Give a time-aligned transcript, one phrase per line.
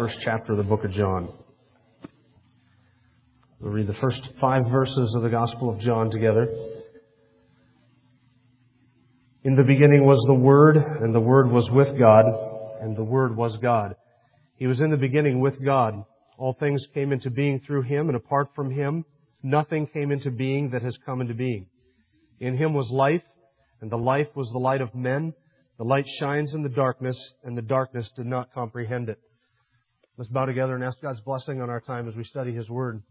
[0.00, 1.28] first chapter of the book of John.
[3.60, 6.48] We'll read the first five verses of the Gospel of John together.
[9.44, 12.24] In the beginning was the Word, and the Word was with God,
[12.80, 13.94] and the Word was God.
[14.56, 16.02] He was in the beginning with God.
[16.38, 19.04] All things came into being through Him, and apart from Him,
[19.42, 21.66] nothing came into being that has come into being.
[22.38, 23.20] In Him was life,
[23.82, 25.34] and the life was the light of men.
[25.76, 29.18] The light shines in the darkness, and the darkness did not comprehend it.
[30.16, 33.02] Let's bow together and ask God's blessing on our time as we study His Word.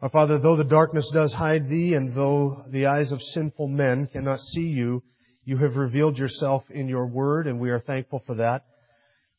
[0.00, 4.06] Our Father, though the darkness does hide Thee, and though the eyes of sinful men
[4.12, 5.02] cannot see You,
[5.44, 8.64] You have revealed Yourself in Your Word, and we are thankful for that.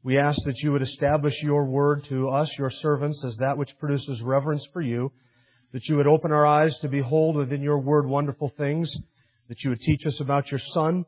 [0.03, 3.69] We ask that You would establish Your Word to us, Your servants, as that which
[3.80, 5.13] produces reverence for You,
[5.71, 8.93] that You would open our eyes to behold within Your Word wonderful things,
[9.47, 11.05] that You would teach us about Your Son,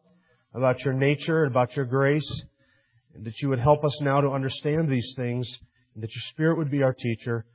[0.54, 2.44] about Your nature, and about Your grace,
[3.14, 5.48] and that You would help us now to understand these things,
[5.94, 7.46] and that Your Spirit would be our teacher.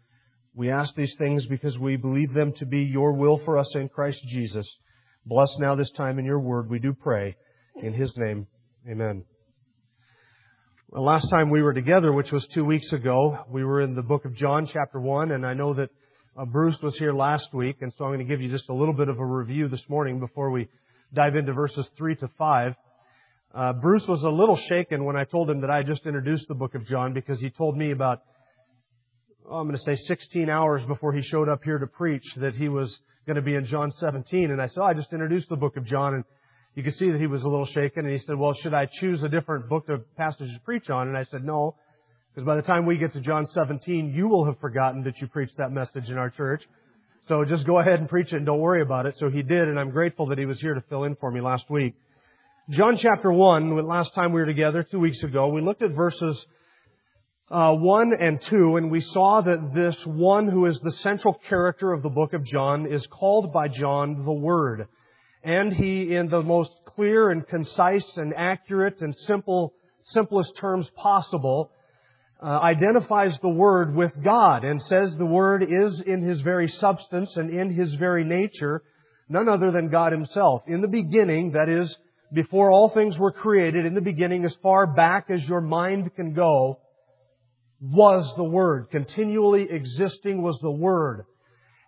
[0.54, 3.88] We ask these things because we believe them to be Your will for us in
[3.88, 4.66] Christ Jesus.
[5.24, 7.36] Bless now this time in Your Word, we do pray.
[7.82, 8.46] In His name,
[8.88, 9.24] Amen.
[10.88, 14.02] Well, last time we were together, which was two weeks ago, we were in the
[14.02, 15.90] book of John, chapter 1, and I know that
[16.38, 18.72] uh, Bruce was here last week, and so I'm going to give you just a
[18.72, 20.68] little bit of a review this morning before we
[21.12, 22.74] dive into verses 3 to 5.
[23.54, 26.54] Uh, Bruce was a little shaken when I told him that I just introduced the
[26.54, 28.22] book of John because he told me about,
[29.48, 32.54] oh, I'm going to say 16 hours before he showed up here to preach that
[32.54, 34.50] he was going to be in John 17.
[34.50, 36.14] And I said, oh, I just introduced the book of John.
[36.14, 36.24] And
[36.74, 38.04] you could see that he was a little shaken.
[38.04, 41.08] And he said, well, should I choose a different book to passage to preach on?
[41.08, 41.76] And I said, no,
[42.34, 45.26] because by the time we get to John 17, you will have forgotten that you
[45.28, 46.62] preached that message in our church.
[47.28, 49.14] So just go ahead and preach it and don't worry about it.
[49.16, 51.40] So he did, and I'm grateful that he was here to fill in for me
[51.40, 51.94] last week.
[52.68, 56.36] John chapter 1, last time we were together, two weeks ago, we looked at verses
[57.48, 61.92] uh, 1 and 2, and we saw that this one who is the central character
[61.92, 64.88] of the book of John is called by John the Word.
[65.44, 69.72] And he, in the most clear and concise and accurate and simple,
[70.06, 71.70] simplest terms possible,
[72.42, 77.36] uh, identifies the Word with God and says the Word is in His very substance
[77.36, 78.82] and in His very nature
[79.28, 80.62] none other than God Himself.
[80.66, 81.96] In the beginning, that is,
[82.32, 86.32] before all things were created, in the beginning, as far back as your mind can
[86.32, 86.80] go,
[87.80, 88.90] was the Word.
[88.90, 91.24] Continually existing was the Word.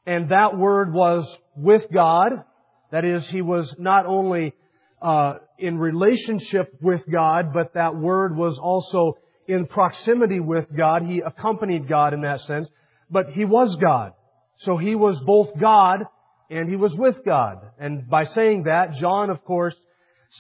[0.07, 1.27] And that Word was
[1.57, 2.45] with God.
[2.91, 4.55] That is, He was not only
[5.03, 11.03] uh, in relationship with God, but that Word was also in proximity with God.
[11.03, 12.69] He accompanied God in that sense.
[13.11, 14.13] But He was God.
[14.59, 16.05] So He was both God
[16.51, 17.59] and He was with God.
[17.79, 19.75] And by saying that, John, of course,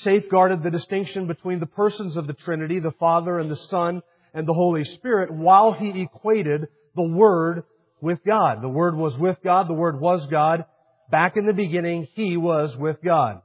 [0.03, 4.03] safeguarded the distinction between the persons of the Trinity, the Father and the Son
[4.35, 7.65] and the Holy Spirit, while he equated the Word
[8.01, 8.63] with God.
[8.63, 10.65] The Word was with God, the Word was God.
[11.11, 13.41] Back in the beginning, He was with God.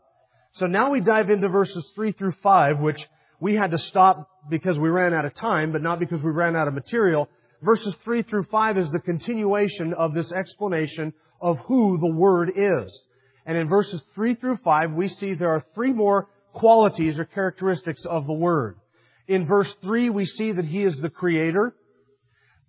[0.54, 3.00] So now we dive into verses 3 through 5, which
[3.40, 6.56] we had to stop because we ran out of time, but not because we ran
[6.56, 7.30] out of material.
[7.62, 13.02] Verses 3 through 5 is the continuation of this explanation of who the Word is.
[13.46, 18.04] And in verses 3 through 5, we see there are three more qualities or characteristics
[18.10, 18.78] of the Word.
[19.28, 21.76] In verse 3, we see that He is the Creator.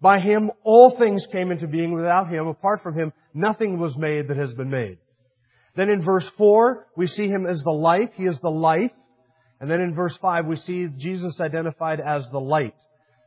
[0.00, 1.92] By Him, all things came into being.
[1.92, 4.98] Without Him, apart from Him, nothing was made that has been made.
[5.76, 8.10] Then in verse 4, we see Him as the life.
[8.14, 8.92] He is the life.
[9.60, 12.74] And then in verse 5, we see Jesus identified as the light.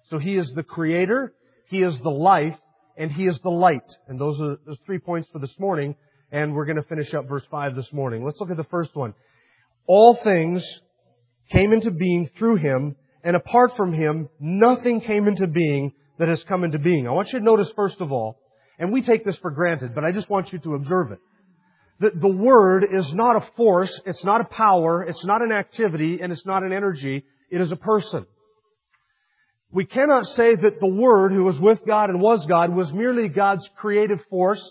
[0.09, 1.33] So He is the Creator,
[1.69, 2.55] He is the life,
[2.95, 3.89] and He is the light.
[4.07, 5.95] And those are the three points for this morning.
[6.31, 8.25] And we're going to finish up verse 5 this morning.
[8.25, 9.13] Let's look at the first one.
[9.87, 10.63] All things
[11.51, 16.43] came into being through Him, and apart from Him, nothing came into being that has
[16.47, 17.07] come into being.
[17.07, 18.39] I want you to notice first of all,
[18.79, 21.19] and we take this for granted, but I just want you to observe it.
[21.99, 26.19] That the Word is not a force, it's not a power, it's not an activity,
[26.21, 28.25] and it's not an energy, it is a person.
[29.71, 33.29] We cannot say that the Word, who was with God and was God, was merely
[33.29, 34.61] God's creative force,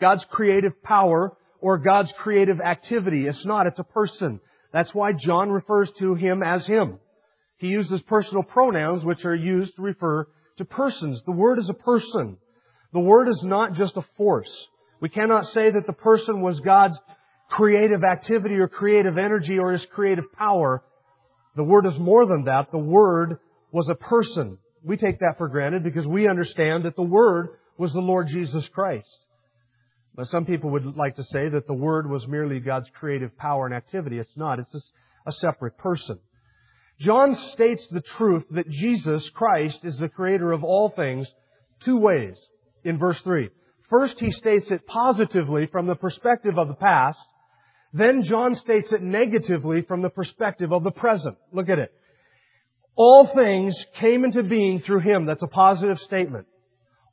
[0.00, 3.26] God's creative power, or God's creative activity.
[3.26, 4.40] It's not, it's a person.
[4.76, 6.98] That's why John refers to him as him.
[7.56, 10.26] He uses personal pronouns which are used to refer
[10.58, 11.22] to persons.
[11.24, 12.36] The Word is a person.
[12.92, 14.50] The Word is not just a force.
[15.00, 17.00] We cannot say that the person was God's
[17.48, 20.82] creative activity or creative energy or His creative power.
[21.56, 22.70] The Word is more than that.
[22.70, 23.38] The Word
[23.72, 24.58] was a person.
[24.84, 28.68] We take that for granted because we understand that the Word was the Lord Jesus
[28.74, 29.08] Christ.
[30.16, 33.66] But some people would like to say that the Word was merely God's creative power
[33.66, 34.18] and activity.
[34.18, 34.58] It's not.
[34.58, 34.92] It's
[35.26, 36.18] a separate person.
[36.98, 41.28] John states the truth that Jesus Christ is the creator of all things
[41.84, 42.36] two ways
[42.84, 43.50] in verse 3.
[43.90, 47.18] First, he states it positively from the perspective of the past.
[47.92, 51.36] Then John states it negatively from the perspective of the present.
[51.52, 51.92] Look at it.
[52.96, 55.26] All things came into being through him.
[55.26, 56.46] That's a positive statement.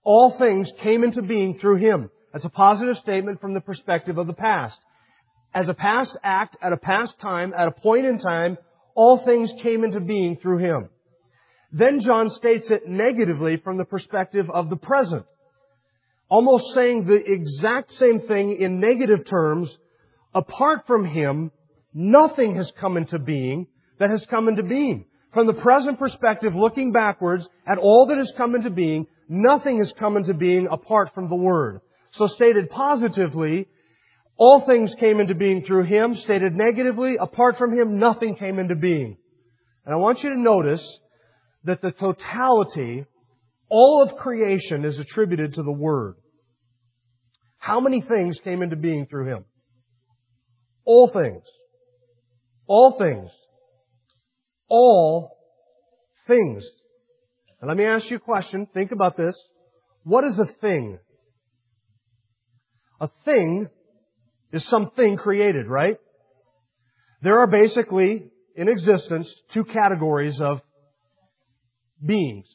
[0.06, 2.10] All things came into being through him.
[2.34, 4.78] That's a positive statement from the perspective of the past.
[5.54, 8.58] As a past act, at a past time, at a point in time,
[8.96, 10.90] all things came into being through him.
[11.72, 15.26] Then John states it negatively from the perspective of the present.
[16.28, 19.76] Almost saying the exact same thing in negative terms.
[20.34, 21.52] Apart from him,
[21.94, 23.68] nothing has come into being
[24.00, 25.06] that has come into being.
[25.34, 29.94] From the present perspective, looking backwards at all that has come into being, nothing has
[30.00, 31.82] come into being apart from the Word.
[32.14, 33.68] So stated positively,
[34.38, 36.16] all things came into being through Him.
[36.16, 39.18] Stated negatively, apart from Him, nothing came into being.
[39.86, 40.86] And I want you to notice
[41.64, 43.06] that the totality,
[43.70, 46.16] all of creation is attributed to the Word.
[47.58, 49.46] How many things came into being through Him?
[50.86, 51.44] All things.
[52.68, 53.30] All things.
[54.68, 55.38] All
[56.28, 56.64] things.
[57.62, 58.68] And let me ask you a question.
[58.74, 59.36] Think about this.
[60.04, 61.00] What is a thing?
[63.04, 63.68] A thing
[64.54, 65.98] is something created, right?
[67.22, 70.62] There are basically, in existence, two categories of
[72.06, 72.48] beings.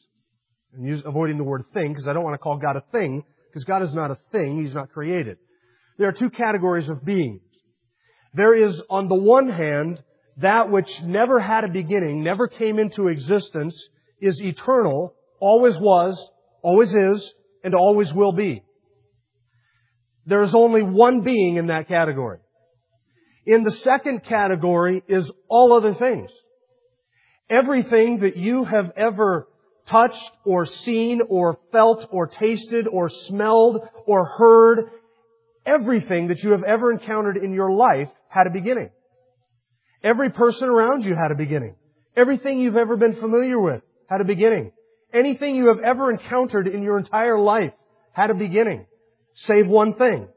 [0.75, 3.63] I'm avoiding the word thing because I don't want to call God a thing because
[3.63, 4.63] God is not a thing.
[4.63, 5.37] He's not created.
[5.99, 7.41] There are two categories of beings.
[8.33, 10.01] There is, on the one hand,
[10.37, 13.79] that which never had a beginning, never came into existence,
[14.19, 16.17] is eternal, always was,
[16.63, 18.63] always is, and always will be.
[20.25, 22.39] There is only one being in that category.
[23.45, 26.29] In the second category is all other things.
[27.49, 29.47] Everything that you have ever
[29.89, 34.91] touched or seen or felt or tasted or smelled or heard,
[35.65, 38.91] everything that you have ever encountered in your life had a beginning.
[40.03, 41.75] Every person around you had a beginning.
[42.15, 44.71] Everything you've ever been familiar with had a beginning.
[45.11, 47.73] Anything you have ever encountered in your entire life
[48.13, 48.85] had a beginning
[49.45, 50.27] save one thing.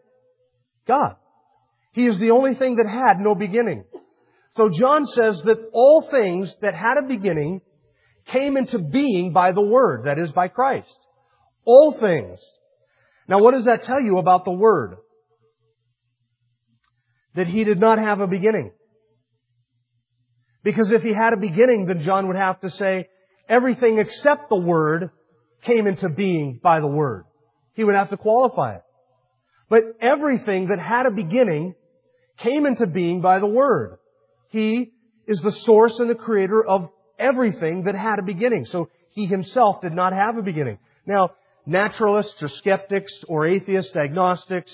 [0.87, 1.16] God.
[1.93, 3.84] He is the only thing that had no beginning.
[4.56, 7.60] So John says that all things that had a beginning
[8.31, 10.94] came into being by the Word, that is by Christ.
[11.64, 12.38] All things.
[13.28, 14.96] Now what does that tell you about the Word?
[17.34, 18.72] That He did not have a beginning.
[20.62, 23.08] Because if He had a beginning, then John would have to say,
[23.49, 25.10] everything except the Word
[25.64, 27.25] came into being by the Word.
[27.75, 28.82] He would have to qualify it.
[29.73, 31.75] But everything that had a beginning
[32.37, 33.97] came into being by the Word.
[34.51, 34.93] He
[35.27, 38.67] is the source and the creator of everything that had a beginning.
[38.67, 40.79] So He Himself did not have a beginning.
[41.07, 41.31] Now,
[41.65, 44.71] naturalists or skeptics or atheists, agnostics,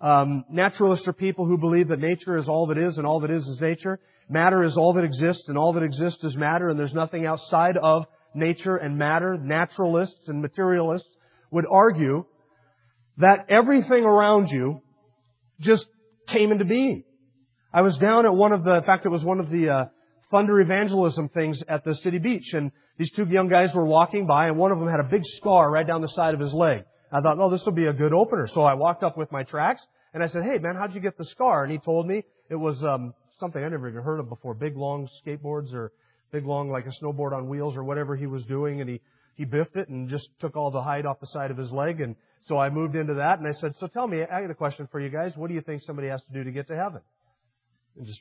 [0.00, 3.30] um, naturalists are people who believe that nature is all that is and all that
[3.30, 4.00] is is nature.
[4.28, 7.76] Matter is all that exists and all that exists is matter and there's nothing outside
[7.76, 9.38] of nature and matter.
[9.38, 11.08] Naturalists and materialists
[11.52, 12.24] would argue
[13.18, 14.80] that everything around you
[15.60, 15.86] just
[16.28, 17.04] came into being.
[17.72, 19.84] I was down at one of the, in fact, it was one of the uh,
[20.30, 24.46] thunder evangelism things at the city beach, and these two young guys were walking by,
[24.46, 26.84] and one of them had a big scar right down the side of his leg.
[27.12, 28.48] I thought, oh, this will be a good opener.
[28.52, 31.18] So I walked up with my tracks, and I said, hey, man, how'd you get
[31.18, 31.64] the scar?
[31.64, 34.76] And he told me it was um, something I never even heard of before, big
[34.76, 35.92] long skateboards or
[36.32, 39.00] big long like a snowboard on wheels or whatever he was doing, and he
[39.36, 42.00] he biffed it and just took all the hide off the side of his leg
[42.00, 42.14] and
[42.46, 44.86] so I moved into that and I said, so tell me, I got a question
[44.92, 45.32] for you guys.
[45.36, 47.00] What do you think somebody has to do to get to heaven?
[47.96, 48.20] And just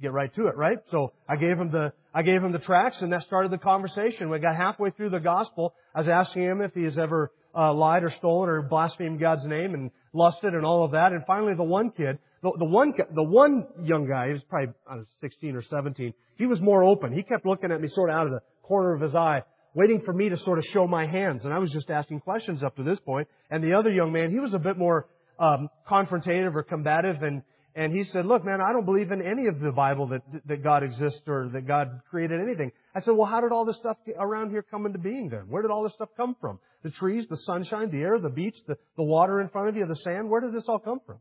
[0.00, 0.78] get right to it, right?
[0.90, 4.30] So I gave him the, I gave him the tracks and that started the conversation.
[4.30, 5.74] We got halfway through the gospel.
[5.94, 9.44] I was asking him if he has ever uh, lied or stolen or blasphemed God's
[9.44, 11.12] name and lusted and all of that.
[11.12, 14.72] And finally the one kid, the, the one, the one young guy, he was probably,
[14.86, 17.12] I don't know, 16 or 17, he was more open.
[17.12, 19.42] He kept looking at me sort of out of the corner of his eye
[19.74, 21.44] waiting for me to sort of show my hands.
[21.44, 23.28] And I was just asking questions up to this point.
[23.50, 25.06] And the other young man, he was a bit more
[25.38, 27.42] um, confrontative or combative, and
[27.74, 30.62] and he said, look, man, I don't believe in any of the Bible that, that
[30.62, 32.72] God exists or that God created anything.
[32.94, 35.42] I said, well, how did all this stuff around here come into being then?
[35.48, 36.58] Where did all this stuff come from?
[36.82, 39.86] The trees, the sunshine, the air, the beach, the, the water in front of you,
[39.86, 41.18] the sand, where did this all come from?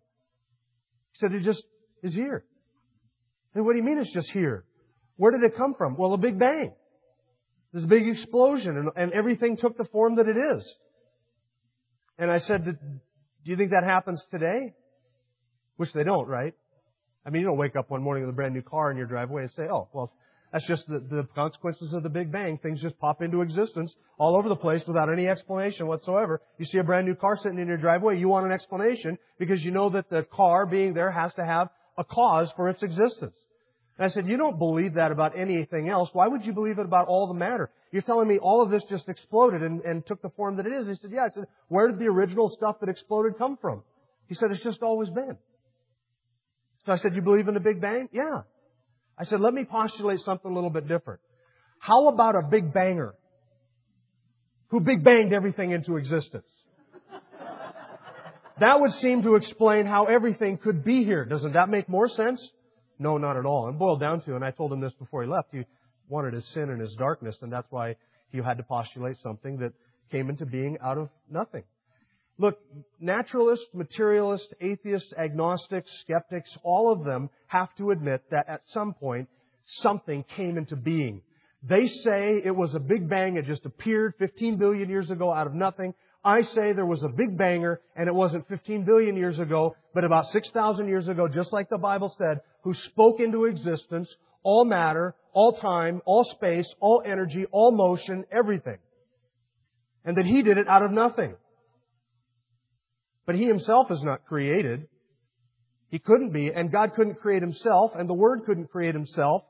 [1.14, 1.64] He said, it just
[2.02, 2.44] is here.
[3.54, 4.66] And what do you mean it's just here?
[5.18, 5.98] Where did it come from?
[5.98, 6.74] Well, a big bang.
[7.72, 10.74] There's a big explosion and, and everything took the form that it is.
[12.18, 14.74] And I said, do you think that happens today?
[15.78, 16.54] Which they don't, right?
[17.26, 19.06] I mean, you don't wake up one morning with a brand new car in your
[19.06, 20.12] driveway and say, oh, well,
[20.52, 22.58] that's just the, the consequences of the Big Bang.
[22.58, 26.42] Things just pop into existence all over the place without any explanation whatsoever.
[26.58, 29.64] You see a brand new car sitting in your driveway, you want an explanation because
[29.64, 33.36] you know that the car being there has to have a cause for its existence.
[34.00, 36.10] And I said, you don't believe that about anything else.
[36.14, 37.70] Why would you believe it about all the matter?
[37.92, 40.72] You're telling me all of this just exploded and, and took the form that it
[40.72, 40.88] is.
[40.88, 41.26] He said, yeah.
[41.26, 43.84] I said, where did the original stuff that exploded come from?
[44.28, 45.38] He said, it's just always been.
[46.86, 48.08] So I said, you believe in the Big Bang?
[48.14, 48.44] Yeah.
[49.18, 51.20] I said, let me postulate something a little bit different.
[51.80, 53.16] How about a big banger
[54.70, 56.48] who big banged everything into existence?
[58.62, 61.26] That would seem to explain how everything could be here.
[61.26, 62.42] Doesn't that make more sense?
[63.00, 63.68] No, not at all.
[63.68, 65.66] And boiled down to, and I told him this before he left, he
[66.10, 67.96] wanted his sin and his darkness, and that's why
[68.30, 69.72] he had to postulate something that
[70.12, 71.64] came into being out of nothing.
[72.38, 72.58] Look,
[73.00, 79.28] naturalists, materialists, atheists, agnostics, skeptics, all of them have to admit that at some point
[79.82, 81.22] something came into being.
[81.62, 85.48] They say it was a big bang, it just appeared 15 billion years ago out
[85.48, 85.94] of nothing.
[86.24, 90.04] I say there was a big banger and it wasn't 15 billion years ago, but
[90.04, 95.16] about 6,000 years ago, just like the Bible said, who spoke into existence all matter,
[95.34, 98.78] all time, all space, all energy, all motion, everything.
[100.04, 101.36] And that He did it out of nothing.
[103.30, 104.88] But he himself is not created.
[105.90, 109.44] He couldn't be, and God couldn't create himself, and the Word couldn't create himself,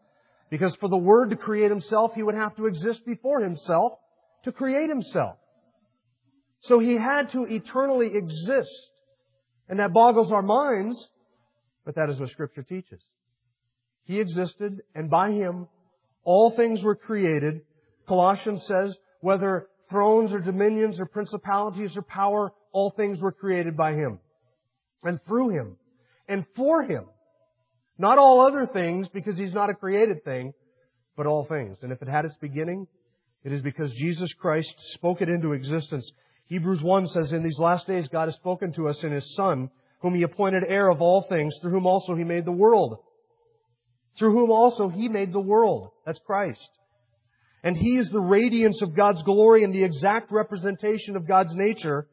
[0.49, 3.93] because for the Word to create himself, he would have to exist before himself
[4.43, 5.37] to create himself.
[6.63, 8.69] So he had to eternally exist.
[9.67, 11.07] And that boggles our minds,
[11.85, 13.01] but that is what Scripture teaches.
[14.03, 15.67] He existed, and by him,
[16.23, 17.61] all things were created.
[18.07, 23.93] Colossians says, whether thrones or dominions or principalities or power, all things were created by
[23.93, 24.19] Him.
[25.03, 25.77] And through Him.
[26.27, 27.05] And for Him.
[27.97, 30.53] Not all other things because He's not a created thing,
[31.17, 31.77] but all things.
[31.81, 32.87] And if it had its beginning,
[33.43, 36.09] it is because Jesus Christ spoke it into existence.
[36.49, 39.69] Hebrews 1 says, In these last days God has spoken to us in His Son,
[40.01, 42.97] whom He appointed heir of all things, through whom also He made the world.
[44.17, 45.91] Through whom also He made the world.
[46.05, 46.67] That's Christ.
[47.63, 52.07] And He is the radiance of God's glory and the exact representation of God's nature,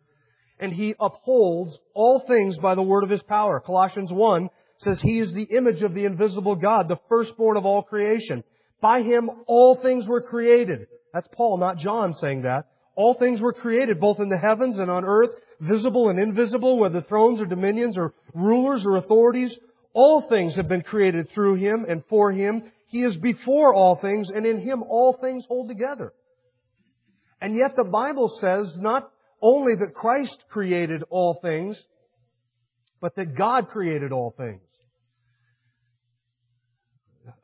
[0.59, 3.61] and he upholds all things by the word of his power.
[3.61, 4.49] Colossians 1
[4.81, 8.43] says he is the image of the invisible God, the firstborn of all creation.
[8.81, 10.87] By him all things were created.
[11.13, 12.65] That's Paul, not John saying that.
[12.97, 17.03] All things were created, both in the heavens and on earth, visible and invisible, whether
[17.03, 19.55] thrones or dominions or rulers or authorities.
[19.93, 22.73] All things have been created through him and for him.
[22.89, 26.13] He is before all things, and in him all things hold together.
[27.41, 29.11] And yet the Bible says not
[29.43, 31.79] only that Christ created all things,
[33.01, 34.63] but that God created all things.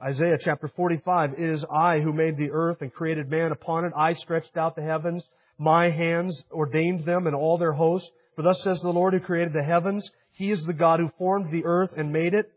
[0.02, 3.92] Isaiah chapter 45 is I who made the earth and created man upon it.
[3.97, 5.25] I stretched out the heavens.
[5.62, 8.11] My hands ordained them and all their hosts.
[8.35, 10.11] For thus says the Lord who created the heavens.
[10.33, 12.50] He is the God who formed the earth and made it.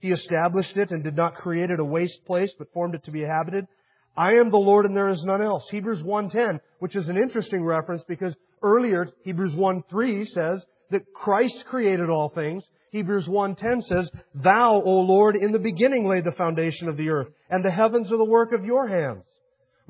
[0.00, 3.10] He established it and did not create it a waste place, but formed it to
[3.10, 3.66] be inhabited.
[4.14, 5.66] I am the Lord and there is none else.
[5.70, 12.10] Hebrews 1.10, which is an interesting reference because earlier Hebrews 1.3 says that Christ created
[12.10, 12.62] all things.
[12.92, 17.28] Hebrews 1.10 says, Thou, O Lord, in the beginning laid the foundation of the earth,
[17.48, 19.24] and the heavens are the work of your hands.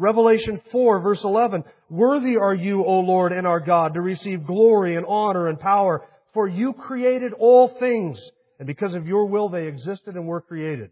[0.01, 4.97] Revelation 4 verse 11, Worthy are you, O Lord and our God, to receive glory
[4.97, 8.19] and honor and power, for you created all things,
[8.59, 10.91] and because of your will they existed and were created.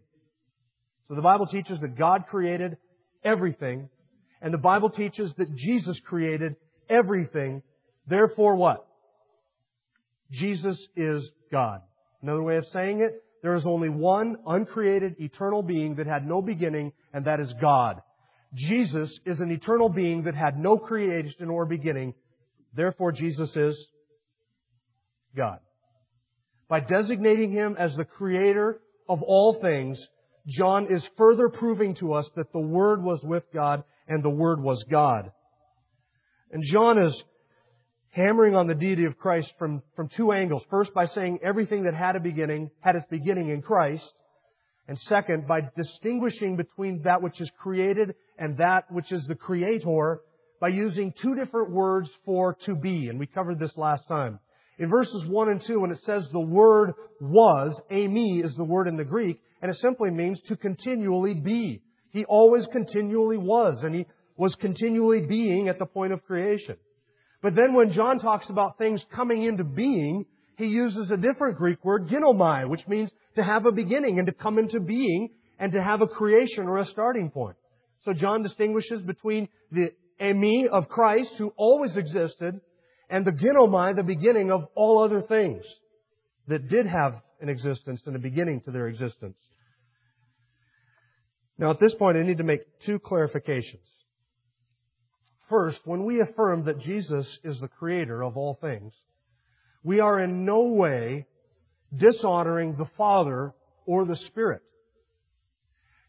[1.07, 2.77] So the Bible teaches that God created
[3.23, 3.89] everything.
[4.43, 6.55] And the Bible teaches that Jesus created
[6.87, 7.63] everything.
[8.07, 8.85] Therefore what?
[10.31, 11.81] Jesus is God.
[12.21, 16.43] Another way of saying it, there is only one uncreated eternal being that had no
[16.43, 18.01] beginning, and that is God.
[18.53, 22.13] Jesus is an eternal being that had no creation or beginning.
[22.75, 23.87] Therefore, Jesus is
[25.35, 25.59] God.
[26.67, 29.99] By designating Him as the creator of all things,
[30.47, 34.61] John is further proving to us that the Word was with God and the Word
[34.61, 35.31] was God.
[36.51, 37.23] And John is,
[38.11, 40.63] hammering on the deity of Christ from, from two angles.
[40.69, 44.11] First, by saying everything that had a beginning, had its beginning in Christ.
[44.87, 50.21] And second, by distinguishing between that which is created and that which is the creator
[50.59, 53.07] by using two different words for to be.
[53.07, 54.39] And we covered this last time.
[54.79, 58.87] In verses 1 and 2, when it says the word was, eimi is the word
[58.87, 61.81] in the Greek, and it simply means to continually be.
[62.11, 64.05] He always continually was, and he
[64.37, 66.77] was continually being at the point of creation.
[67.41, 70.25] But then when John talks about things coming into being,
[70.57, 74.33] he uses a different Greek word, ginomai, which means to have a beginning and to
[74.33, 75.29] come into being
[75.59, 77.57] and to have a creation or a starting point.
[78.05, 79.91] So John distinguishes between the
[80.21, 82.59] eimi of Christ, who always existed,
[83.09, 85.63] and the ginomai, the beginning of all other things
[86.47, 89.37] that did have an existence and a beginning to their existence.
[91.57, 93.85] Now at this point I need to make two clarifications.
[95.49, 98.93] First, when we affirm that Jesus is the creator of all things,
[99.83, 101.25] we are in no way
[101.95, 103.53] dishonoring the Father
[103.85, 104.61] or the Spirit.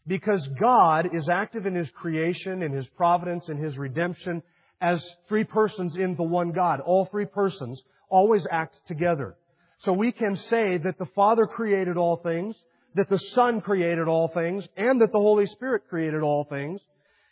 [0.07, 4.41] Because God is active in His creation, in His providence, in His redemption,
[4.81, 6.79] as three persons in the one God.
[6.79, 9.35] All three persons always act together.
[9.79, 12.55] So we can say that the Father created all things,
[12.95, 16.81] that the Son created all things, and that the Holy Spirit created all things,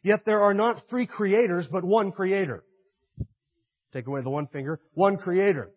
[0.03, 2.63] Yet there are not three creators, but one creator.
[3.93, 4.79] Take away the one finger.
[4.93, 5.71] One creator.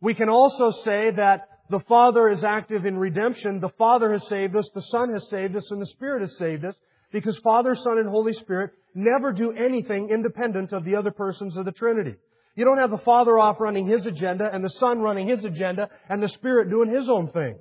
[0.00, 3.60] We can also say that the Father is active in redemption.
[3.60, 4.68] The Father has saved us.
[4.74, 5.70] The Son has saved us.
[5.70, 6.74] And the Spirit has saved us.
[7.12, 11.64] Because Father, Son, and Holy Spirit never do anything independent of the other persons of
[11.64, 12.16] the Trinity.
[12.54, 15.88] You don't have the Father off running His agenda and the Son running His agenda
[16.08, 17.56] and the Spirit doing His own thing.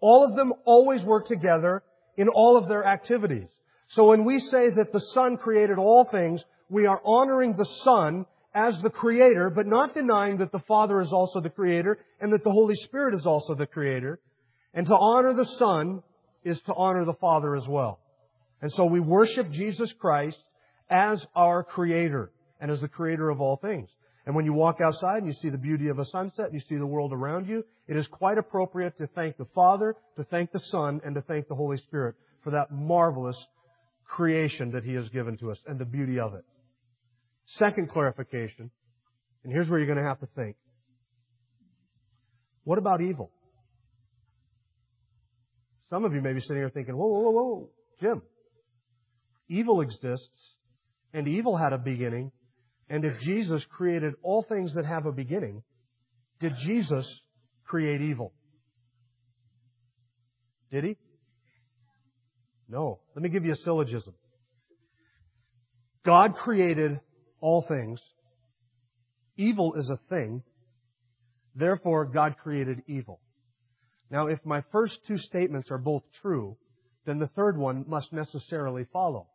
[0.00, 1.82] All of them always work together
[2.16, 3.48] in all of their activities.
[3.90, 8.26] So when we say that the Son created all things, we are honoring the Son
[8.54, 12.44] as the Creator, but not denying that the Father is also the Creator and that
[12.44, 14.18] the Holy Spirit is also the Creator.
[14.74, 16.02] And to honor the Son
[16.44, 18.00] is to honor the Father as well.
[18.62, 20.42] And so we worship Jesus Christ
[20.88, 22.30] as our Creator
[22.60, 23.88] and as the Creator of all things.
[24.26, 26.60] And when you walk outside and you see the beauty of a sunset and you
[26.68, 30.52] see the world around you, it is quite appropriate to thank the Father, to thank
[30.52, 33.36] the Son, and to thank the Holy Spirit for that marvelous
[34.06, 36.44] creation that He has given to us and the beauty of it.
[37.46, 38.70] Second clarification,
[39.44, 40.56] and here's where you're going to have to think.
[42.64, 43.30] What about evil?
[45.88, 47.68] Some of you may be sitting here thinking, whoa, whoa, whoa, whoa,
[48.00, 48.22] Jim.
[49.48, 50.54] Evil exists,
[51.12, 52.30] and evil had a beginning,
[52.88, 55.62] and if Jesus created all things that have a beginning,
[56.38, 57.06] did Jesus
[57.64, 58.32] create evil?
[60.70, 60.96] Did he?
[62.68, 63.00] No.
[63.14, 64.14] Let me give you a syllogism.
[66.04, 67.00] God created
[67.40, 68.00] all things.
[69.36, 70.42] Evil is a thing.
[71.54, 73.20] Therefore, God created evil.
[74.10, 76.56] Now, if my first two statements are both true,
[77.06, 79.26] then the third one must necessarily follow.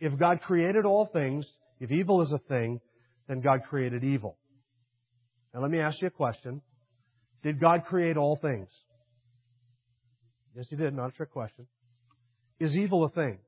[0.00, 1.46] If God created all things,
[1.78, 2.80] if evil is a thing,
[3.28, 4.36] then God created evil.
[5.54, 6.62] Now let me ask you a question.
[7.42, 8.68] Did God create all things?
[10.54, 10.94] Yes, He did.
[10.94, 11.66] Not a trick question.
[12.58, 13.38] Is evil a thing?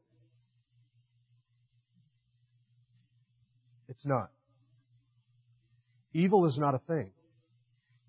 [3.89, 4.31] It's not.
[6.15, 7.11] Evil is not a thing.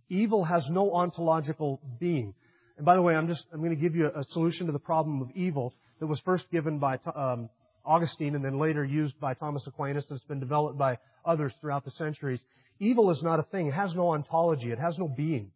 [0.09, 2.33] Evil has no ontological being.
[2.77, 4.79] And by the way, I'm just, I'm going to give you a, solution to the
[4.79, 7.49] problem of evil that was first given by um,
[7.85, 11.85] Augustine and then later used by Thomas Aquinas and it's been developed by others throughout
[11.85, 12.39] the centuries.
[12.79, 13.67] Evil is not a thing.
[13.67, 14.71] It has no ontology.
[14.71, 15.51] It has no being.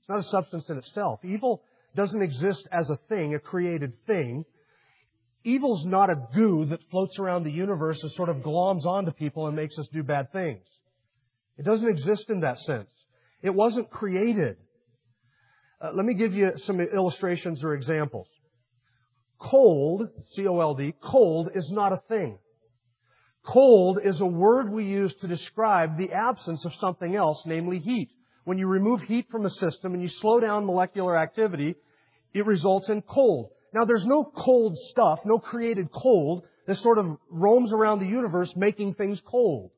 [0.00, 1.20] It's not a substance in itself.
[1.24, 1.62] Evil
[1.96, 4.44] doesn't exist as a thing, a created thing.
[5.44, 9.46] Evil's not a goo that floats around the universe and sort of gloms onto people
[9.46, 10.62] and makes us do bad things.
[11.56, 12.90] It doesn't exist in that sense.
[13.42, 14.56] It wasn't created.
[15.80, 18.26] Uh, let me give you some illustrations or examples.
[19.40, 22.38] Cold, C-O-L-D, cold is not a thing.
[23.46, 28.10] Cold is a word we use to describe the absence of something else, namely heat.
[28.44, 31.76] When you remove heat from a system and you slow down molecular activity,
[32.34, 33.50] it results in cold.
[33.72, 38.52] Now there's no cold stuff, no created cold that sort of roams around the universe
[38.56, 39.70] making things cold.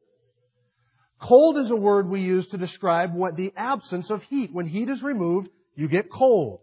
[1.23, 4.51] Cold is a word we use to describe what the absence of heat.
[4.53, 6.61] When heat is removed, you get cold.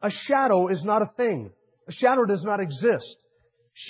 [0.00, 1.50] A shadow is not a thing.
[1.88, 3.16] A shadow does not exist.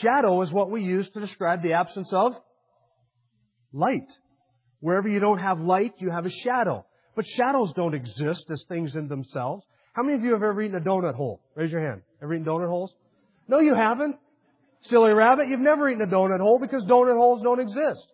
[0.00, 2.32] Shadow is what we use to describe the absence of
[3.72, 4.08] light.
[4.80, 6.86] Wherever you don't have light, you have a shadow.
[7.14, 9.64] But shadows don't exist as things in themselves.
[9.92, 11.40] How many of you have ever eaten a donut hole?
[11.56, 12.02] Raise your hand.
[12.22, 12.92] Ever eaten donut holes?
[13.46, 14.16] No, you haven't.
[14.82, 18.06] Silly rabbit, you've never eaten a donut hole because donut holes don't exist.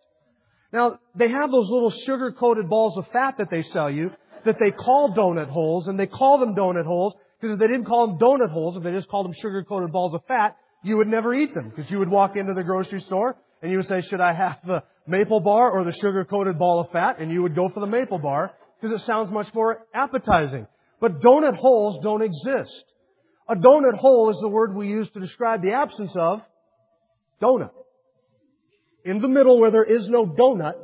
[0.73, 4.11] Now, they have those little sugar-coated balls of fat that they sell you
[4.45, 7.87] that they call donut holes, and they call them donut holes because if they didn't
[7.87, 11.09] call them donut holes, if they just called them sugar-coated balls of fat, you would
[11.09, 14.03] never eat them because you would walk into the grocery store and you would say,
[14.03, 17.19] should I have the maple bar or the sugar-coated ball of fat?
[17.19, 20.67] And you would go for the maple bar because it sounds much more appetizing.
[21.01, 22.85] But donut holes don't exist.
[23.49, 26.41] A donut hole is the word we use to describe the absence of
[27.43, 27.73] donut.
[29.05, 30.75] In the middle where there is no donut,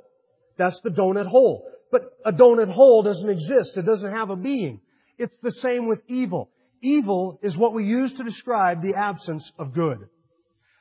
[0.59, 1.66] that's the donut hole.
[1.90, 3.77] But a donut hole doesn't exist.
[3.77, 4.81] It doesn't have a being.
[5.18, 6.51] It's the same with evil.
[6.83, 10.09] Evil is what we use to describe the absence of good.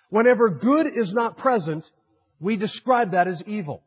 [0.09, 1.83] Whenever good is not present,
[2.39, 3.83] we describe that as evil.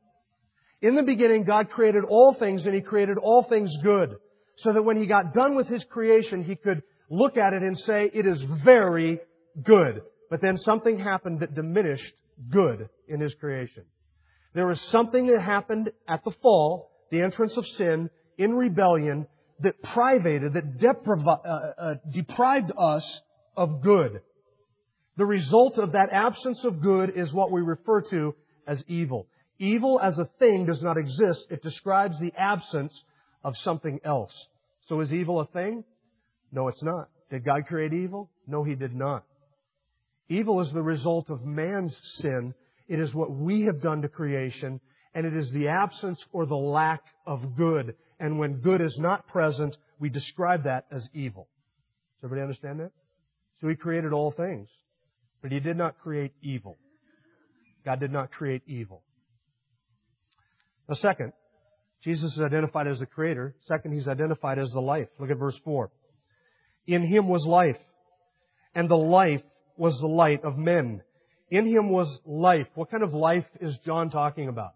[0.81, 4.16] In the beginning, God created all things and He created all things good.
[4.59, 7.79] So that when He got done with His creation, He could look at it and
[7.79, 9.20] say, it is very
[9.62, 10.01] good.
[10.31, 12.14] But then something happened that diminished
[12.51, 13.85] good in His creation.
[14.55, 19.27] There was something that happened at the fall, the entrance of sin, in rebellion,
[19.61, 23.20] that privated, that depriv- uh, uh, deprived us
[23.57, 24.22] of good.
[25.18, 28.35] The result of that absence of good is what we refer to
[28.66, 29.27] as evil.
[29.59, 31.46] Evil as a thing does not exist.
[31.51, 32.92] It describes the absence
[33.44, 34.33] of something else.
[34.88, 35.85] So is evil a thing?
[36.52, 37.08] No, it's not.
[37.30, 38.30] Did God create evil?
[38.46, 39.24] No, He did not.
[40.28, 42.54] Evil is the result of man's sin.
[42.88, 44.80] It is what we have done to creation,
[45.14, 47.94] and it is the absence or the lack of good.
[48.20, 51.48] And when good is not present, we describe that as evil.
[52.20, 52.92] Does everybody understand that?
[53.60, 54.68] So He created all things,
[55.40, 56.76] but He did not create evil.
[57.84, 59.02] God did not create evil.
[60.88, 61.32] Now, second,
[62.02, 63.54] Jesus is identified as the creator.
[63.66, 65.08] Second, he's identified as the life.
[65.18, 65.90] Look at verse 4.
[66.86, 67.78] In him was life,
[68.74, 69.42] and the life
[69.76, 71.02] was the light of men.
[71.50, 72.66] In him was life.
[72.74, 74.74] What kind of life is John talking about?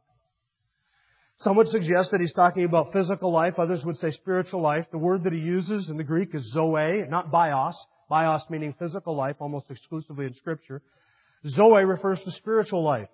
[1.40, 3.54] Some would suggest that he's talking about physical life.
[3.58, 4.86] Others would say spiritual life.
[4.90, 7.76] The word that he uses in the Greek is zoe, not bios.
[8.08, 10.80] Bios meaning physical life, almost exclusively in Scripture.
[11.46, 13.08] Zoe refers to spiritual life.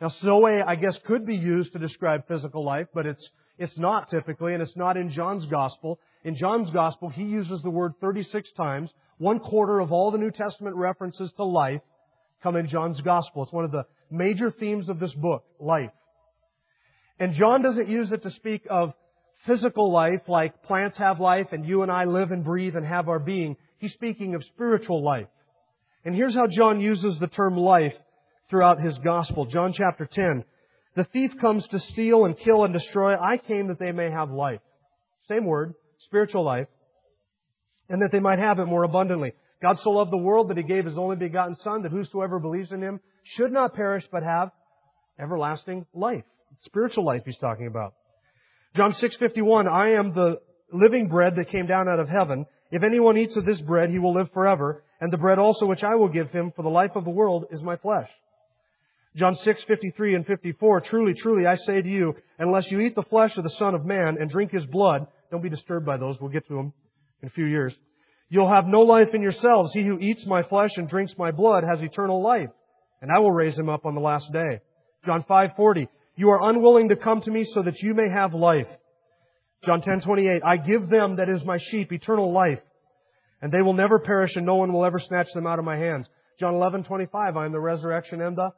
[0.00, 4.08] Now, Zoe, I guess, could be used to describe physical life, but it's, it's not
[4.08, 5.98] typically, and it's not in John's Gospel.
[6.24, 8.92] In John's Gospel, he uses the word 36 times.
[9.18, 11.80] One quarter of all the New Testament references to life
[12.42, 13.42] come in John's Gospel.
[13.42, 15.90] It's one of the major themes of this book, life.
[17.18, 18.94] And John doesn't use it to speak of
[19.46, 23.08] physical life like plants have life and you and I live and breathe and have
[23.08, 23.56] our being.
[23.78, 25.26] He's speaking of spiritual life.
[26.04, 27.94] And here's how John uses the term life
[28.50, 29.46] throughout his gospel.
[29.46, 30.44] John chapter 10.
[30.98, 33.14] The thief comes to steal and kill and destroy.
[33.14, 34.58] I came that they may have life.
[35.28, 36.66] Same word, spiritual life.
[37.88, 39.34] And that they might have it more abundantly.
[39.62, 42.72] God so loved the world that He gave His only begotten Son that whosoever believes
[42.72, 42.98] in Him
[43.36, 44.50] should not perish but have
[45.20, 46.24] everlasting life.
[46.62, 47.94] Spiritual life He's talking about.
[48.74, 50.40] John 6:51 I am the
[50.72, 52.44] living bread that came down out of heaven.
[52.72, 55.84] If anyone eats of this bread, he will live forever, and the bread also which
[55.84, 58.10] I will give him for the life of the world is my flesh.
[59.18, 63.36] John 6:53 and 54 Truly truly I say to you unless you eat the flesh
[63.36, 66.30] of the son of man and drink his blood don't be disturbed by those we'll
[66.30, 66.72] get to them
[67.20, 67.74] in a few years
[68.28, 69.72] you'll have no life in yourselves.
[69.72, 72.50] He who eats my flesh and drinks my blood has eternal life
[73.02, 74.60] and I will raise him up on the last day.
[75.04, 78.68] John 5:40 You are unwilling to come to me so that you may have life.
[79.64, 82.60] John 10:28 I give them that is my sheep eternal life
[83.42, 85.76] and they will never perish and no one will ever snatch them out of my
[85.76, 86.08] hands.
[86.38, 88.52] John 11:25 I am the resurrection and the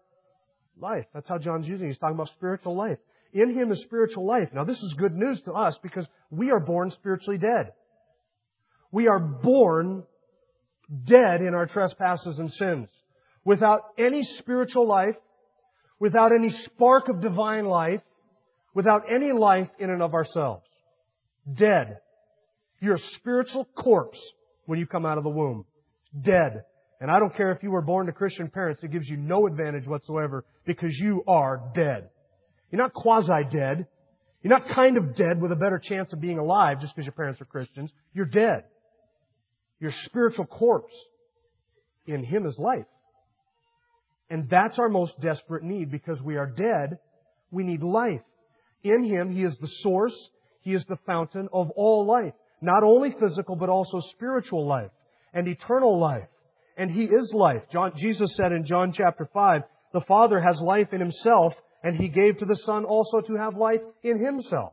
[0.80, 1.06] life.
[1.14, 1.86] That's how John's using.
[1.86, 1.90] it.
[1.90, 2.98] He's talking about spiritual life.
[3.32, 4.48] In him is spiritual life.
[4.52, 7.72] Now this is good news to us because we are born spiritually dead.
[8.90, 10.02] We are born
[11.04, 12.88] dead in our trespasses and sins.
[13.44, 15.14] Without any spiritual life,
[15.98, 18.00] without any spark of divine life,
[18.74, 20.64] without any life in and of ourselves.
[21.56, 21.98] Dead.
[22.80, 24.18] You're a spiritual corpse
[24.66, 25.66] when you come out of the womb.
[26.20, 26.64] Dead.
[27.00, 29.46] And I don't care if you were born to Christian parents, it gives you no
[29.46, 32.10] advantage whatsoever because you are dead.
[32.70, 33.86] You're not quasi-dead.
[34.42, 37.14] You're not kind of dead with a better chance of being alive just because your
[37.14, 37.90] parents are Christians.
[38.12, 38.64] You're dead.
[39.80, 40.94] You're a spiritual corpse.
[42.06, 42.86] In Him is life.
[44.28, 46.98] And that's our most desperate need because we are dead.
[47.50, 48.20] We need life.
[48.82, 50.14] In Him, He is the source.
[50.60, 52.34] He is the fountain of all life.
[52.60, 54.90] Not only physical, but also spiritual life
[55.32, 56.28] and eternal life
[56.80, 57.60] and He is life.
[57.70, 59.62] John, Jesus said in John chapter 5,
[59.92, 61.52] the Father has life in Himself,
[61.84, 64.72] and He gave to the Son also to have life in Himself.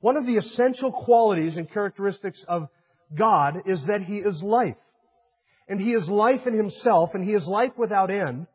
[0.00, 2.68] One of the essential qualities and characteristics of
[3.12, 4.76] God is that He is life.
[5.68, 8.46] And He is life in Himself, and He is life without end,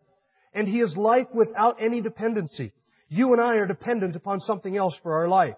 [0.54, 2.72] and He is life without any dependency.
[3.10, 5.56] You and I are dependent upon something else for our life.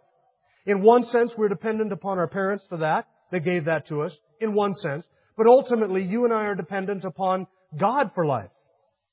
[0.65, 3.06] In one sense, we're dependent upon our parents for that.
[3.32, 5.06] They gave that to us, in one sense.
[5.36, 8.50] But ultimately, you and I are dependent upon God for life.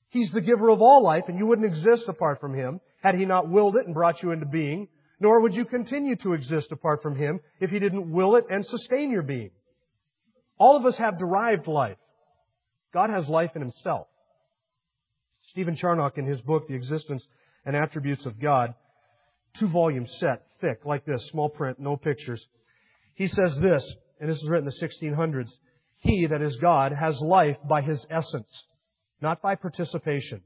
[0.09, 3.25] He's the giver of all life, and you wouldn't exist apart from Him had He
[3.25, 4.87] not willed it and brought you into being,
[5.19, 8.65] nor would you continue to exist apart from Him if He didn't will it and
[8.65, 9.51] sustain your being.
[10.57, 11.97] All of us have derived life.
[12.93, 14.07] God has life in Himself.
[15.51, 17.23] Stephen Charnock, in his book, The Existence
[17.65, 18.73] and Attributes of God,
[19.59, 22.45] two volume set, thick, like this, small print, no pictures.
[23.15, 23.83] He says this,
[24.19, 25.49] and this is written in the 1600s.
[26.01, 28.49] He, that is God, has life by His essence,
[29.21, 30.41] not by participation.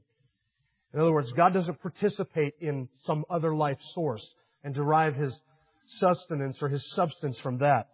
[0.92, 4.24] In other words, God doesn't participate in some other life source
[4.62, 5.38] and derive His
[5.98, 7.88] sustenance or His substance from that.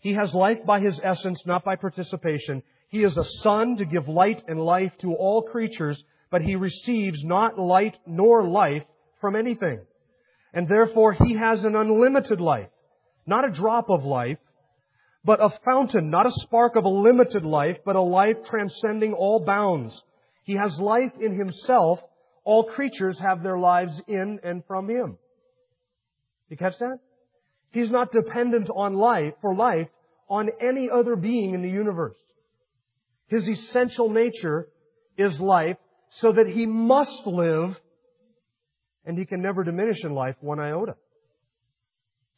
[0.00, 2.62] He has life by His essence, not by participation.
[2.88, 7.22] He is a sun to give light and life to all creatures, but He receives
[7.22, 8.84] not light nor life
[9.20, 9.80] from anything.
[10.54, 12.70] And therefore, He has an unlimited life.
[13.26, 14.38] Not a drop of life,
[15.24, 19.44] but a fountain, not a spark of a limited life, but a life transcending all
[19.44, 20.02] bounds.
[20.44, 22.00] He has life in Himself.
[22.44, 25.18] All creatures have their lives in and from Him.
[26.48, 26.98] You catch that?
[27.70, 29.88] He's not dependent on life, for life,
[30.28, 32.16] on any other being in the universe.
[33.28, 34.68] His essential nature
[35.16, 35.76] is life,
[36.20, 37.76] so that He must live,
[39.06, 40.96] and He can never diminish in life one iota.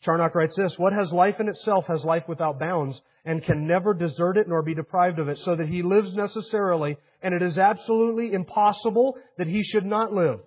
[0.04, 3.94] Charnock writes this, What has life in itself has life without bounds, and can never
[3.94, 7.56] desert it nor be deprived of it, so that he lives necessarily, and it is
[7.56, 10.40] absolutely impossible that he should not live.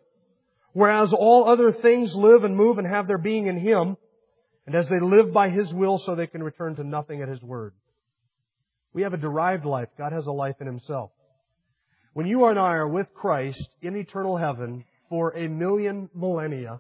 [0.74, 3.98] Whereas all other things live and move and have their being in him,
[4.68, 7.42] and as they live by his will, so they can return to nothing at his
[7.42, 7.74] word.
[8.94, 9.90] We have a derived life.
[9.98, 11.12] God has a life in himself.
[12.14, 16.80] When you and I are with Christ in eternal heaven for a million millennia,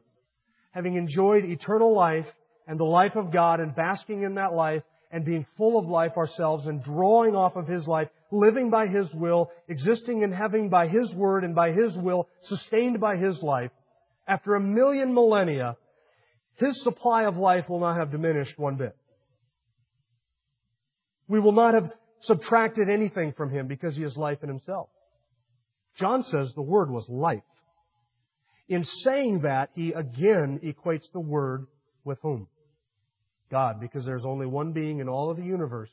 [0.71, 2.25] having enjoyed eternal life
[2.67, 6.17] and the life of God and basking in that life and being full of life
[6.17, 10.87] ourselves and drawing off of His life, living by His will, existing in heaven by
[10.87, 13.71] His word and by His will, sustained by His life,
[14.27, 15.77] after a million millennia,
[16.55, 18.95] His supply of life will not have diminished one bit.
[21.29, 24.89] We will not have subtracted anything from Him because He is life in Himself.
[25.97, 27.43] John says the Word was life.
[28.69, 31.67] In saying that, he again equates the Word
[32.03, 32.47] with whom?
[33.49, 35.91] God, because there's only one being in all of the universe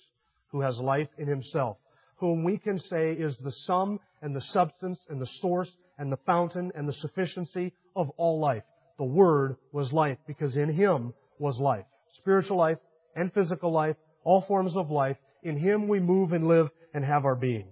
[0.48, 1.76] who has life in himself,
[2.16, 6.18] whom we can say is the sum and the substance and the source and the
[6.26, 8.62] fountain and the sufficiency of all life.
[8.98, 11.84] The Word was life because in Him was life.
[12.20, 12.78] Spiritual life
[13.16, 15.16] and physical life, all forms of life.
[15.42, 17.66] In Him we move and live and have our being.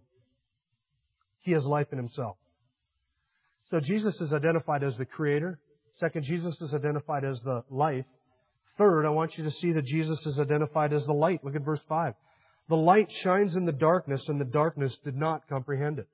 [1.40, 2.36] He has life in Himself.
[3.70, 5.58] So Jesus is identified as the Creator.
[5.98, 8.04] Second, Jesus is identified as the life.
[8.78, 11.44] Third, I want you to see that Jesus is identified as the light.
[11.44, 12.14] Look at verse 5.
[12.68, 16.08] The light shines in the darkness, and the darkness did not comprehend it.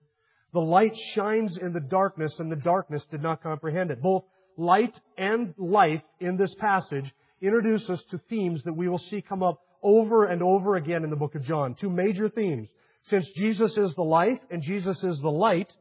[0.52, 4.02] The light shines in the darkness, and the darkness did not comprehend it.
[4.02, 4.24] Both
[4.56, 9.42] light and life in this passage introduce us to themes that we will see come
[9.42, 11.76] up over and over again in the book of John.
[11.78, 12.68] Two major themes.
[13.08, 15.72] Since Jesus is the life and Jesus is the light,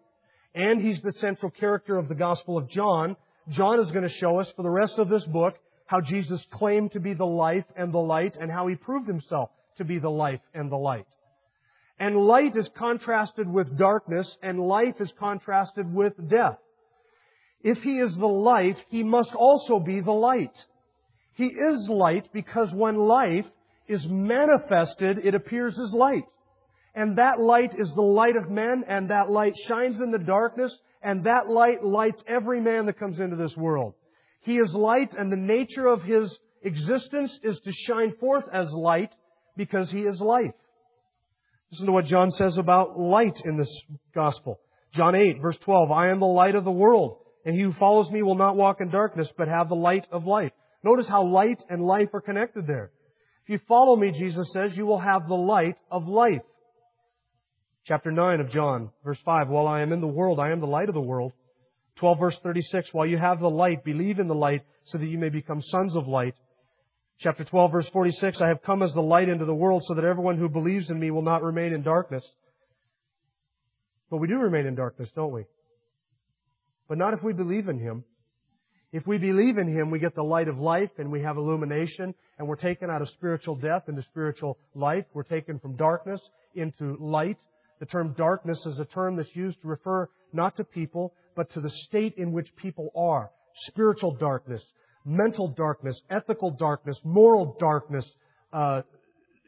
[0.54, 3.16] and He's the central character of the Gospel of John,
[3.50, 5.56] John is going to show us for the rest of this book
[5.88, 9.50] how Jesus claimed to be the life and the light, and how he proved himself
[9.78, 11.08] to be the life and the light.
[12.00, 16.60] And light is contrasted with darkness, and life is contrasted with death.
[17.63, 20.56] If he is the light, he must also be the light.
[21.34, 23.45] He is light because when life
[23.88, 26.26] is manifested, it appears as light.
[26.93, 30.76] And that light is the light of men, and that light shines in the darkness,
[31.02, 33.93] and that light lights every man that comes into this world.
[34.48, 36.34] He is light and the nature of His
[36.64, 39.14] existence is to shine forth as light
[39.58, 40.54] because He is life.
[41.70, 43.70] Listen to what John says about light in this
[44.16, 44.62] gospel.
[44.94, 48.10] John 8 verse 12, I am the light of the world, and he who follows
[48.10, 50.54] me will not walk in darkness, but have the light of life.
[50.82, 52.92] Notice how light and life are connected there.
[53.44, 56.40] If you follow me, Jesus says, you will have the light of life.
[57.84, 60.68] Chapter 9 of John, verse 5, while I am in the world, I am the
[60.68, 61.34] light of the world.
[61.98, 65.18] 12 verse 36, while you have the light, believe in the light so that you
[65.18, 66.36] may become sons of light.
[67.20, 70.06] Chapter 12 verse 46, I have come as the light into the world so that
[70.06, 72.24] everyone who believes in me will not remain in darkness.
[74.10, 75.46] But we do remain in darkness, don't we?
[76.88, 78.04] But not if we believe in Him.
[78.94, 82.16] If we believe in Him, we get the light of life and we have illumination
[82.38, 85.06] and we're taken out of spiritual death into spiritual life.
[85.14, 86.22] We're taken from darkness
[86.56, 87.38] into light.
[87.80, 91.62] The term darkness is a term that's used to refer not to people, but to
[91.62, 93.32] the state in which people are.
[93.69, 94.62] spiritual darkness,
[95.04, 98.08] mental darkness, ethical darkness, moral darkness.
[98.54, 98.82] Uh,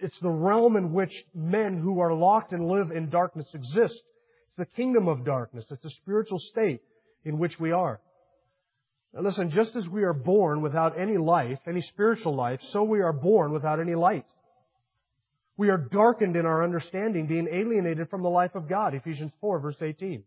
[0.02, 4.02] it's the realm in which men who are locked and live in darkness exist.
[4.48, 5.66] It's the kingdom of darkness.
[5.70, 6.82] It's a spiritual state
[7.24, 8.00] in which we are.
[9.14, 13.02] Now listen, just as we are born without any life, any spiritual life, so we
[13.02, 14.26] are born without any light.
[15.58, 18.96] We are darkened in our understanding, being alienated from the life of God.
[18.96, 20.24] Ephesians 4 verse 18.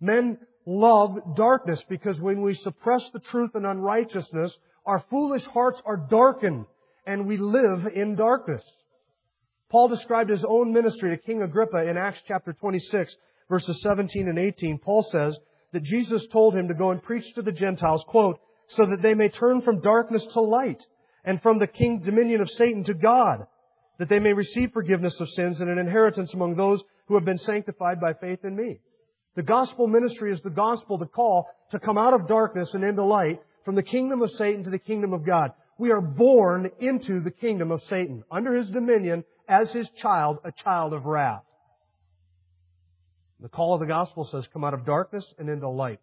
[0.00, 4.52] Men love darkness because when we suppress the truth and unrighteousness,
[4.86, 6.66] our foolish hearts are darkened
[7.06, 8.62] and we live in darkness.
[9.70, 13.14] Paul described his own ministry to King Agrippa in Acts chapter 26
[13.48, 14.78] verses 17 and 18.
[14.78, 15.36] Paul says,
[15.72, 19.14] that Jesus told him to go and preach to the Gentiles, quote, so that they
[19.14, 20.82] may turn from darkness to light
[21.24, 23.46] and from the king dominion of Satan to God,
[23.98, 27.38] that they may receive forgiveness of sins and an inheritance among those who have been
[27.38, 28.78] sanctified by faith in me.
[29.36, 33.04] The gospel ministry is the gospel to call to come out of darkness and into
[33.04, 35.52] light from the kingdom of Satan to the kingdom of God.
[35.78, 40.52] We are born into the kingdom of Satan, under his dominion, as his child, a
[40.64, 41.42] child of wrath.
[43.40, 46.00] The call of the gospel says, come out of darkness and into light.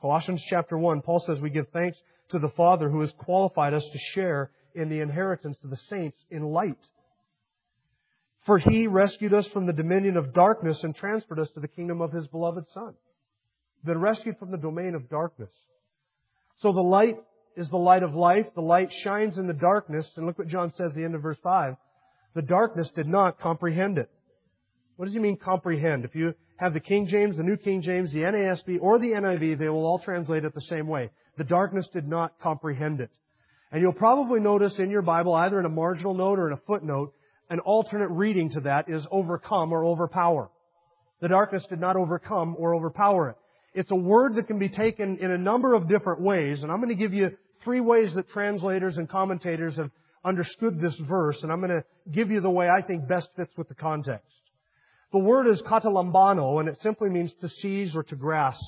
[0.00, 1.96] Colossians chapter 1, Paul says we give thanks
[2.30, 6.18] to the Father who has qualified us to share in the inheritance of the saints
[6.30, 6.76] in light.
[8.46, 12.00] For he rescued us from the dominion of darkness and transferred us to the kingdom
[12.00, 12.94] of his beloved Son.
[13.84, 15.50] Been rescued from the domain of darkness.
[16.58, 17.16] So the light
[17.56, 18.46] is the light of life.
[18.54, 20.08] The light shines in the darkness.
[20.16, 21.76] And look what John says at the end of verse 5.
[22.34, 24.10] The darkness did not comprehend it.
[24.96, 26.04] What does he mean comprehend?
[26.04, 29.58] If you have the King James, the New King James, the NASB, or the NIV,
[29.58, 31.10] they will all translate it the same way.
[31.36, 33.10] The darkness did not comprehend it.
[33.72, 36.60] And you'll probably notice in your Bible, either in a marginal note or in a
[36.66, 37.12] footnote,
[37.50, 40.50] an alternate reading to that is overcome or overpower.
[41.20, 43.36] The darkness did not overcome or overpower it.
[43.74, 46.78] It's a word that can be taken in a number of different ways, and I'm
[46.78, 49.90] going to give you three ways that translators and commentators have
[50.24, 53.52] understood this verse, and I'm going to give you the way I think best fits
[53.56, 54.30] with the context.
[55.12, 58.60] The word is katalambano, and it simply means to seize or to grasp.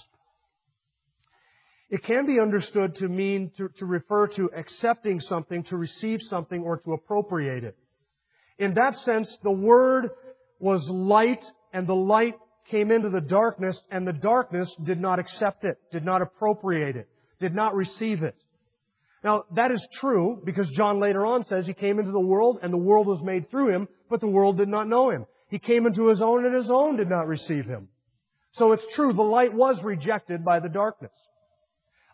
[1.88, 6.62] It can be understood to mean, to, to refer to accepting something, to receive something,
[6.62, 7.76] or to appropriate it.
[8.58, 10.10] In that sense, the word
[10.58, 12.34] was light, and the light
[12.70, 17.08] came into the darkness, and the darkness did not accept it, did not appropriate it,
[17.38, 18.34] did not receive it.
[19.22, 22.72] Now, that is true because John later on says he came into the world and
[22.72, 25.26] the world was made through him, but the world did not know him.
[25.48, 27.88] He came into his own and his own did not receive him.
[28.52, 31.12] So it's true, the light was rejected by the darkness.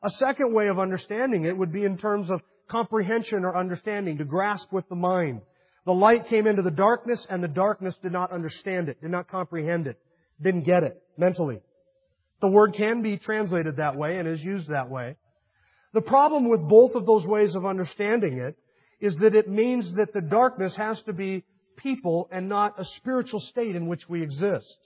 [0.03, 4.25] A second way of understanding it would be in terms of comprehension or understanding, to
[4.25, 5.43] grasp with the mind.
[5.85, 9.29] The light came into the darkness and the darkness did not understand it, did not
[9.29, 9.99] comprehend it,
[10.41, 11.61] didn't get it mentally.
[12.41, 15.17] The word can be translated that way and is used that way.
[15.93, 18.57] The problem with both of those ways of understanding it
[19.01, 21.45] is that it means that the darkness has to be
[21.77, 24.77] people and not a spiritual state in which we exist.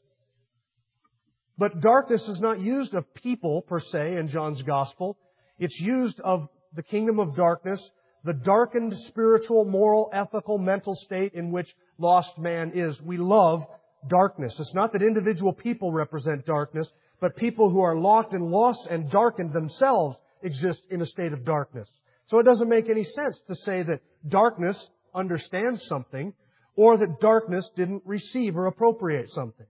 [1.58, 5.16] But darkness is not used of people per se in John's gospel.
[5.58, 7.80] It's used of the kingdom of darkness,
[8.26, 13.00] the darkened spiritual, moral, ethical, mental state in which lost man is.
[13.00, 13.64] We love
[14.08, 14.54] darkness.
[14.58, 16.88] It's not that individual people represent darkness,
[17.20, 21.44] but people who are locked and lost and darkened themselves exist in a state of
[21.44, 21.88] darkness.
[22.26, 24.76] So it doesn't make any sense to say that darkness
[25.14, 26.34] understands something
[26.74, 29.66] or that darkness didn't receive or appropriate something.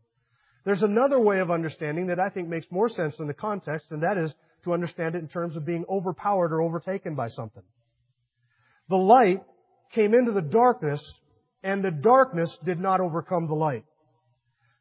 [0.64, 4.02] There's another way of understanding that I think makes more sense in the context, and
[4.02, 7.62] that is to understand it in terms of being overpowered or overtaken by something.
[8.88, 9.42] The light
[9.94, 11.00] came into the darkness,
[11.62, 13.84] and the darkness did not overcome the light.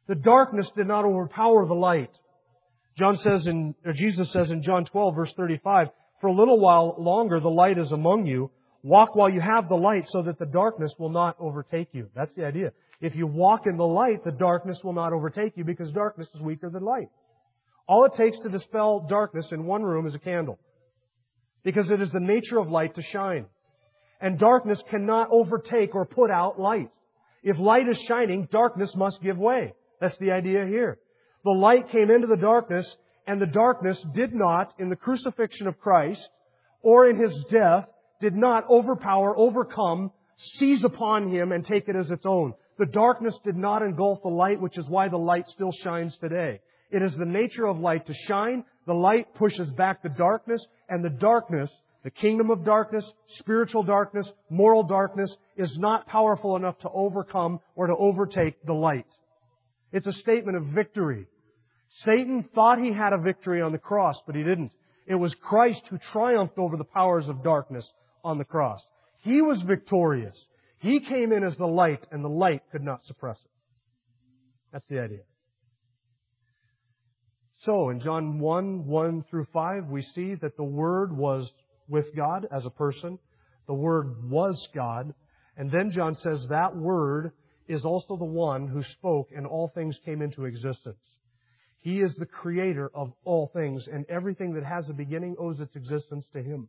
[0.08, 2.10] The darkness did not overpower the light.
[2.96, 5.88] John says in, or Jesus says in John 12 verse 35,
[6.20, 8.50] for a little while longer the light is among you.
[8.82, 12.08] Walk while you have the light so that the darkness will not overtake you.
[12.14, 12.72] That's the idea.
[13.00, 16.40] If you walk in the light, the darkness will not overtake you because darkness is
[16.40, 17.08] weaker than light.
[17.88, 20.58] All it takes to dispel darkness in one room is a candle.
[21.64, 23.46] Because it is the nature of light to shine.
[24.20, 26.90] And darkness cannot overtake or put out light.
[27.42, 29.74] If light is shining, darkness must give way.
[30.00, 30.98] That's the idea here.
[31.44, 32.86] The light came into the darkness,
[33.26, 36.28] and the darkness did not, in the crucifixion of Christ,
[36.82, 37.86] or in His death,
[38.20, 40.10] did not overpower, overcome,
[40.58, 42.54] seize upon him and take it as its own.
[42.78, 46.60] The darkness did not engulf the light, which is why the light still shines today.
[46.90, 48.64] It is the nature of light to shine.
[48.86, 51.70] The light pushes back the darkness, and the darkness,
[52.06, 53.04] the kingdom of darkness,
[53.40, 59.08] spiritual darkness, moral darkness, is not powerful enough to overcome or to overtake the light.
[59.90, 61.26] It's a statement of victory.
[62.04, 64.70] Satan thought he had a victory on the cross, but he didn't.
[65.08, 67.90] It was Christ who triumphed over the powers of darkness
[68.22, 68.78] on the cross.
[69.22, 70.40] He was victorious.
[70.78, 73.50] He came in as the light, and the light could not suppress it.
[74.72, 75.22] That's the idea.
[77.62, 81.50] So, in John 1, 1 through 5, we see that the Word was
[81.88, 83.18] with God as a person.
[83.66, 85.14] The Word was God.
[85.56, 87.32] And then John says that Word
[87.68, 90.98] is also the one who spoke and all things came into existence.
[91.80, 95.74] He is the creator of all things and everything that has a beginning owes its
[95.76, 96.68] existence to Him.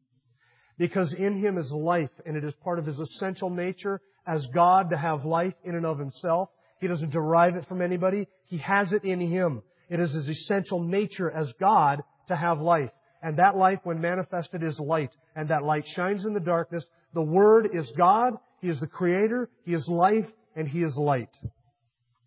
[0.77, 4.91] Because in Him is life and it is part of His essential nature as God
[4.91, 6.49] to have life in and of Himself.
[6.79, 8.27] He doesn't derive it from anybody.
[8.45, 9.63] He has it in Him.
[9.89, 12.91] It is His essential nature as God to have life.
[13.21, 15.11] And that life, when manifested, is light.
[15.35, 16.83] And that light shines in the darkness.
[17.13, 18.33] The Word is God.
[18.61, 19.49] He is the Creator.
[19.65, 21.29] He is life and He is light.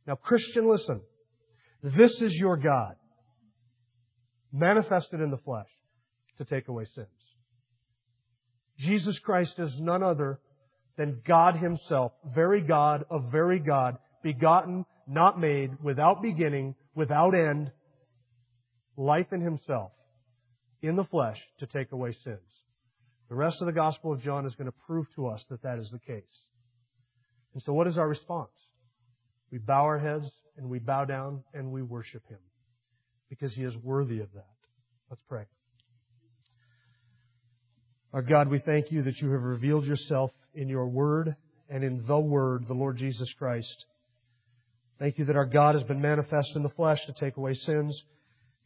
[0.07, 1.01] Now, Christian, listen.
[1.83, 2.97] This is your God,
[4.53, 5.69] manifested in the flesh
[6.39, 7.09] to take away sins.
[8.79, 10.41] Jesus Christ is none other
[10.97, 17.71] than God Himself, very God of very God, begotten, not made, without beginning, without end,
[18.97, 19.93] life in Himself,
[20.83, 22.39] in the flesh, to take away sins.
[23.29, 25.79] The rest of the Gospel of John is going to prove to us that that
[25.79, 26.41] is the case.
[27.55, 28.51] And so what is our response?
[29.51, 32.39] We bow our heads and we bow down and we worship Him
[33.29, 34.47] because He is worthy of that.
[35.09, 35.45] Let's pray.
[38.13, 41.37] Our God, we thank you that you have revealed yourself in your word
[41.69, 43.87] and in the word, the Lord Jesus Christ.
[44.99, 48.01] Thank you that our God has been manifest in the flesh to take away sins.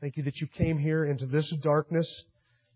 [0.05, 2.07] Thank you that you came here into this darkness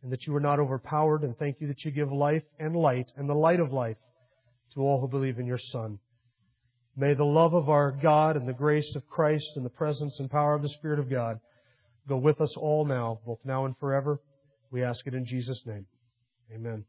[0.03, 1.25] and that you were not overpowered.
[1.25, 3.99] And thank you that you give life and light and the light of life
[4.73, 5.99] to all who believe in your Son.
[6.97, 10.31] May the love of our God and the grace of Christ and the presence and
[10.31, 11.39] power of the Spirit of God
[12.09, 14.21] go with us all now, both now and forever.
[14.71, 15.85] We ask it in Jesus' name.
[16.51, 16.87] Amen.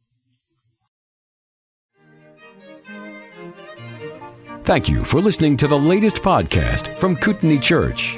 [4.64, 8.18] Thank you for listening to the latest podcast from Kootenai Church.